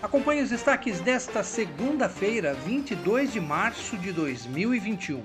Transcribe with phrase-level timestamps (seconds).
[0.00, 5.24] Acompanhe os destaques desta segunda-feira, 22 de março de 2021.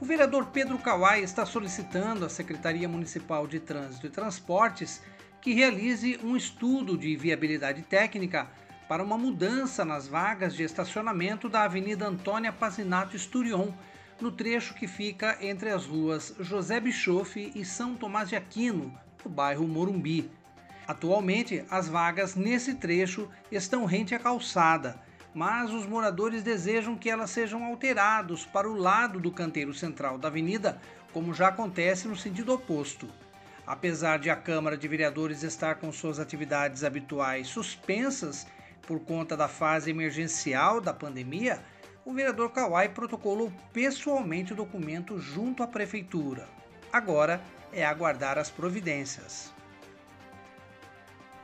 [0.00, 5.02] O vereador Pedro Kawai está solicitando à Secretaria Municipal de Trânsito e Transportes
[5.40, 8.46] que realize um estudo de viabilidade técnica
[8.88, 13.72] para uma mudança nas vagas de estacionamento da Avenida Antônia Pazinato Esturion,
[14.20, 19.30] no trecho que fica entre as ruas José Bischofe e São Tomás de Aquino, no
[19.30, 20.30] bairro Morumbi.
[20.86, 25.00] Atualmente, as vagas nesse trecho estão rente à calçada,
[25.34, 30.28] mas os moradores desejam que elas sejam alterados para o lado do canteiro central da
[30.28, 30.80] avenida,
[31.12, 33.08] como já acontece no sentido oposto.
[33.66, 38.46] Apesar de a Câmara de Vereadores estar com suas atividades habituais suspensas
[38.86, 41.60] por conta da fase emergencial da pandemia,
[42.04, 46.48] o vereador Kawai protocolou pessoalmente o documento junto à prefeitura.
[46.92, 47.40] Agora
[47.72, 49.55] é aguardar as providências.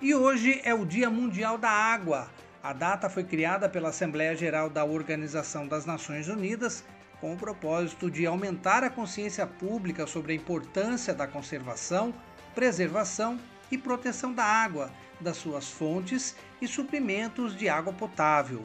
[0.02, 2.28] E hoje é o Dia Mundial da Água.
[2.60, 6.82] A data foi criada pela Assembleia Geral da Organização das Nações Unidas
[7.20, 12.12] com o propósito de aumentar a consciência pública sobre a importância da conservação,
[12.52, 13.38] preservação
[13.70, 14.90] e proteção da água,
[15.20, 18.64] das suas fontes e suprimentos de água potável.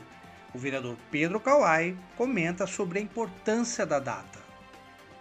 [0.55, 4.39] O vereador Pedro Kawai comenta sobre a importância da data.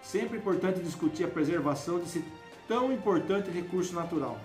[0.02, 2.24] Sempre é importante discutir a preservação desse
[2.66, 4.40] tão importante recurso natural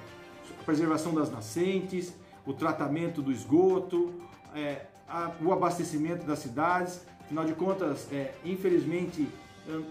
[0.59, 2.13] a preservação das nascentes,
[2.45, 4.13] o tratamento do esgoto,
[4.55, 7.01] é, a, o abastecimento das cidades.
[7.21, 9.27] Afinal de contas, é, infelizmente,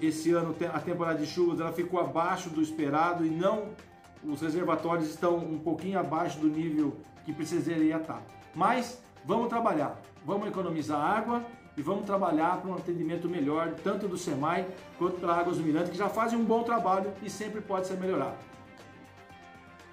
[0.01, 3.69] esse ano a temporada de chuvas ela ficou abaixo do esperado e não
[4.23, 8.23] os reservatórios estão um pouquinho abaixo do nível que precisaria estar.
[8.55, 11.43] Mas vamos trabalhar, vamos economizar água
[11.77, 14.67] e vamos trabalhar para um atendimento melhor, tanto do SEMAI
[14.99, 17.99] quanto para Águas do Mirante, que já fazem um bom trabalho e sempre pode ser
[17.99, 18.50] melhorado.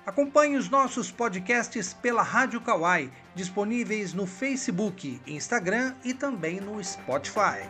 [0.07, 7.67] Acompanhe os nossos podcasts pela Rádio Kawai, disponíveis no Facebook, Instagram e também no Spotify.